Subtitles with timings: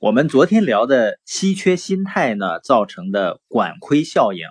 [0.00, 4.46] 我们昨天聊的稀缺心态呢，造成的管亏效应，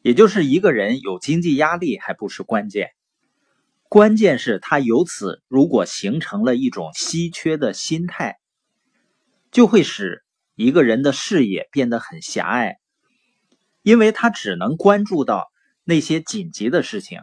[0.00, 2.92] 也就是一个人有经济压力还不是关键，
[3.82, 8.38] 关键是他由此如果形成了一种稀缺的心态，
[9.50, 12.78] 就会使一个人的视野变得很狭隘，
[13.82, 15.48] 因为他只能关注到
[15.84, 17.20] 那些紧急的事情，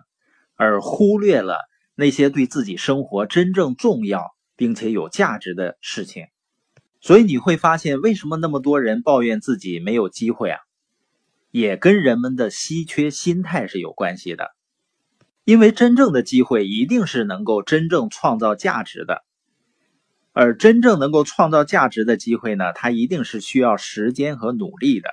[0.53, 1.57] 而忽略了
[1.95, 4.23] 那些对自己生活真正重要
[4.55, 6.27] 并且有价值的事情。
[7.01, 10.59] 所以你会发现，为什么那么多人抱怨自己没有机会啊？
[11.49, 14.51] 也跟人们的稀缺心态是有关系的。
[15.43, 19.23] 因为真正的机会一定是能够真正创造价值的，
[20.31, 25.09] 而真正能够创造价值的机会呢，它一定是需要时间和努力的。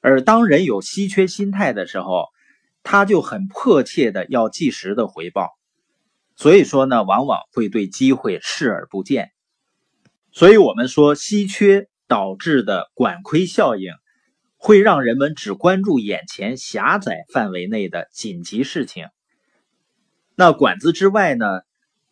[0.00, 2.28] 而当人有稀缺心态的时候，
[2.84, 5.58] 他就很迫切的要即时的回报，
[6.36, 9.32] 所以说呢，往往会对机会视而不见。
[10.36, 13.94] 所以，我们说稀缺导致的管窥效应，
[14.58, 19.06] 会让人们只关注眼前狭窄范围内的紧急事情。
[20.34, 21.46] 那管子之外呢，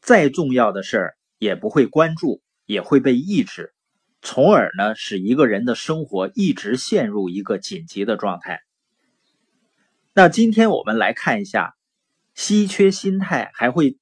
[0.01, 3.75] 再重要的事儿也不会关注，也会被抑制，
[4.23, 8.61] 从而呢，使一个人的生活一直陷入一个紧急的状态。
[10.15, 11.75] 那今天我们来看一下，
[12.35, 13.99] 稀缺心态还会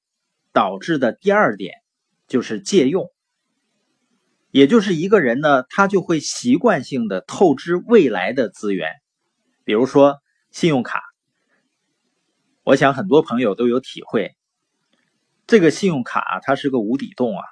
[0.53, 1.73] 导致的第二点，
[2.29, 3.09] 就是借用。
[4.53, 8.91] 也就是一个人呢，他就会习惯性的透支未来的资源，
[9.63, 10.19] 比如说
[10.51, 11.01] 信用卡。
[12.61, 14.35] 我想很多朋友都有体会，
[15.47, 17.43] 这个信用卡它是个无底洞啊！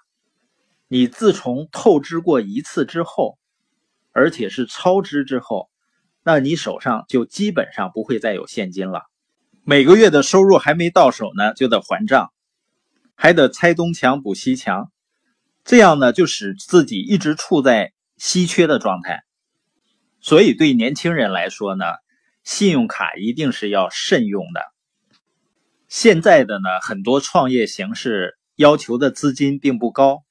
[0.88, 3.40] 你自从透支过一次之后，
[4.12, 5.72] 而且是超支之后，
[6.24, 9.02] 那你手上就基本上不会再有现金了。
[9.64, 12.32] 每个月的收入还没到手呢，就得还账，
[13.16, 14.92] 还得拆东墙补西墙。
[15.64, 19.24] 这样呢，就使自己一直处在稀缺的状态。
[20.20, 21.86] 所以，对年轻人来说呢，
[22.44, 24.62] 信用卡一定是要慎用的。
[25.88, 30.24] 现在的呢，很多创业形式要求的资金并不高，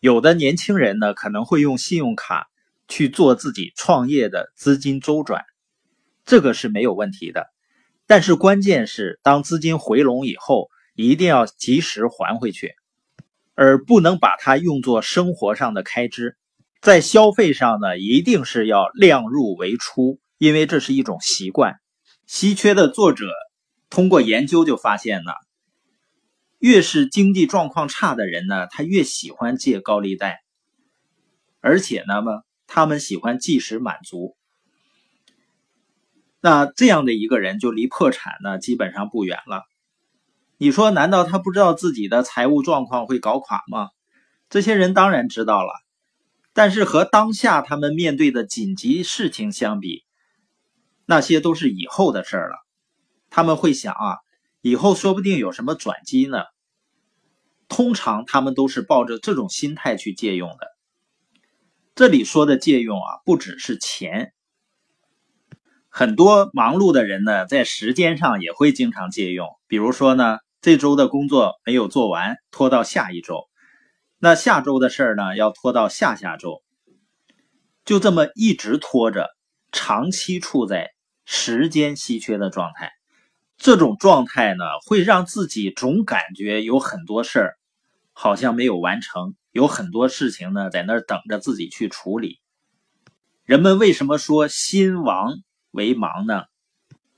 [0.00, 2.48] 有的年轻人呢，可能会用信用卡
[2.86, 5.44] 去做自己创业的资金周转，
[6.24, 7.46] 这个是没有问题的。
[8.06, 12.74] 但是，关键是当资金回笼以后，一定要及时还回去。
[13.60, 16.36] 而不能把它用作生活上的开支，
[16.80, 21.74] 在消费上呢，一定是要量入为出，因为这是一种习惯。
[22.24, 23.26] 稀缺的作者
[23.90, 25.32] 通过研究就发现呢，
[26.60, 30.38] 越是经济状况差的人呢，他越喜欢借高利贷，
[31.60, 34.36] 而且呢么，他们喜欢即时满足。
[36.40, 39.64] 那这样的一个人就离破产呢，基本上不远了。
[40.60, 43.90] 你说，难道他不知道自己的财务状况会搞垮吗？
[44.50, 45.70] 这些人当然知道了，
[46.52, 50.02] 但是和当下他们面对的紧急事情相比，
[51.06, 52.56] 那些都是以后的事儿了。
[53.30, 54.16] 他们会想啊，
[54.60, 56.42] 以后说不定有什么转机呢。
[57.68, 60.66] 通常他们都是抱着这种心态去借用的。
[61.94, 64.32] 这里说的借用啊，不只是钱，
[65.88, 70.38] 很多忙碌的人呢，在时间上也会经常借用，比如说呢。
[70.60, 73.48] 这周的工作没有做完，拖到下一周；
[74.18, 76.62] 那下周的事儿呢，要拖到下下周。
[77.84, 79.28] 就这么一直拖着，
[79.70, 80.90] 长期处在
[81.24, 82.90] 时间稀缺的状态。
[83.56, 87.58] 这种状态呢，会让自己总感觉有很多事儿
[88.12, 92.40] 好像没有完成，有很多事情呢在那等着自己去处理。
[93.44, 95.34] 人们为什么说心亡
[95.70, 96.42] 为忙呢？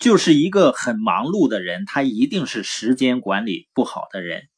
[0.00, 4.48] 就是一个很忙碌的人，他一定是时间管理不好的人。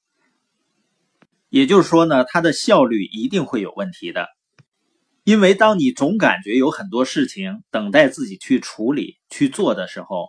[1.49, 4.29] 也就是说呢，他的效率一定会有问题的。
[5.25, 10.29] 因为当你总感觉有很多事情等待自己去处理、去做的时候，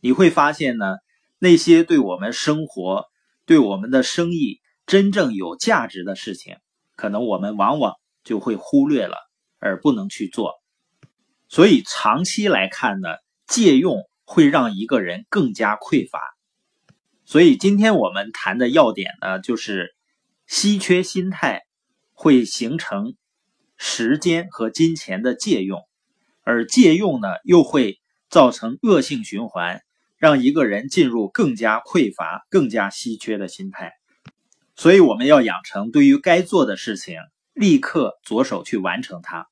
[0.00, 0.96] 你会发现呢，
[1.38, 3.04] 那些对我们生活、
[3.44, 6.56] 对我们的生意真正有价值的事情，
[6.96, 9.16] 可能我们往往就会忽略了，
[9.58, 10.54] 而不能去做。
[11.48, 13.08] 所以长期来看呢，
[13.46, 14.08] 借用。
[14.30, 16.20] 会让一个人更加匮乏，
[17.24, 19.96] 所以今天我们谈的要点呢，就是
[20.46, 21.62] 稀缺心态
[22.12, 23.14] 会形成
[23.78, 25.80] 时间和金钱的借用，
[26.42, 29.80] 而借用呢又会造成恶性循环，
[30.18, 33.94] 让一个人进入更加匮乏、更加稀缺的心态。
[34.76, 37.16] 所以我们要养成对于该做的事情
[37.54, 39.48] 立刻着手去完成它。